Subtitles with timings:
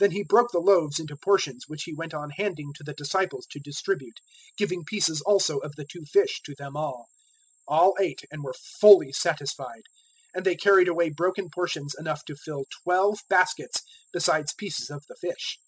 [0.00, 3.46] Then He broke the loaves into portions which He went on handing to the disciples
[3.52, 4.18] to distribute;
[4.58, 7.06] giving pieces also of the two fish to them all.
[7.68, 9.84] 006:042 All ate and were fully satisfied.
[10.34, 15.04] 006:043 And they carried away broken portions enough to fill twelve baskets, besides pieces of
[15.08, 15.60] the fish.